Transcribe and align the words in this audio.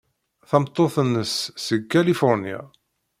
Tameṭṭut-nnes 0.49 1.35
seg 1.65 1.81
Kalifuṛnya. 1.91 2.59